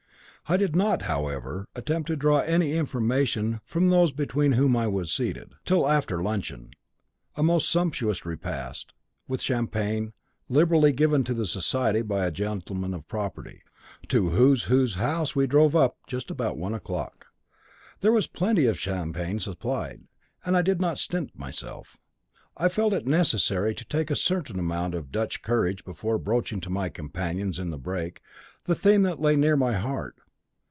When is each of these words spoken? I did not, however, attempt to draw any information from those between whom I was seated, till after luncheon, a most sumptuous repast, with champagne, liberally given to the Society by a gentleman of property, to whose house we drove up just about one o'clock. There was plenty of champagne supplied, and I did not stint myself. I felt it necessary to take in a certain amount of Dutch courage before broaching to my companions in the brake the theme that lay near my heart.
I 0.49 0.57
did 0.57 0.75
not, 0.75 1.03
however, 1.03 1.69
attempt 1.75 2.07
to 2.07 2.17
draw 2.17 2.39
any 2.39 2.73
information 2.73 3.61
from 3.63 3.87
those 3.87 4.11
between 4.11 4.51
whom 4.53 4.75
I 4.75 4.85
was 4.85 5.09
seated, 5.13 5.53
till 5.63 5.87
after 5.87 6.21
luncheon, 6.21 6.71
a 7.37 7.43
most 7.43 7.69
sumptuous 7.71 8.25
repast, 8.25 8.91
with 9.29 9.41
champagne, 9.41 10.11
liberally 10.49 10.91
given 10.91 11.23
to 11.23 11.33
the 11.33 11.45
Society 11.45 12.01
by 12.01 12.25
a 12.25 12.31
gentleman 12.31 12.93
of 12.93 13.07
property, 13.07 13.61
to 14.09 14.31
whose 14.31 14.65
house 14.95 15.37
we 15.37 15.47
drove 15.47 15.73
up 15.73 15.95
just 16.05 16.29
about 16.29 16.57
one 16.57 16.73
o'clock. 16.73 17.27
There 18.01 18.11
was 18.11 18.27
plenty 18.27 18.65
of 18.65 18.77
champagne 18.77 19.39
supplied, 19.39 20.01
and 20.45 20.57
I 20.57 20.61
did 20.63 20.81
not 20.81 20.97
stint 20.99 21.31
myself. 21.39 21.95
I 22.57 22.67
felt 22.67 22.91
it 22.91 23.07
necessary 23.07 23.73
to 23.73 23.85
take 23.85 24.09
in 24.09 24.13
a 24.13 24.17
certain 24.17 24.59
amount 24.59 24.95
of 24.95 25.13
Dutch 25.13 25.43
courage 25.43 25.85
before 25.85 26.17
broaching 26.17 26.59
to 26.59 26.69
my 26.69 26.89
companions 26.89 27.57
in 27.57 27.69
the 27.69 27.77
brake 27.77 28.19
the 28.65 28.75
theme 28.75 29.03
that 29.03 29.21
lay 29.21 29.37
near 29.37 29.55
my 29.55 29.75
heart. 29.75 30.17